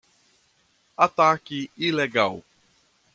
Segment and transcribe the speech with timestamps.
[0.97, 2.41] Ataque ilegal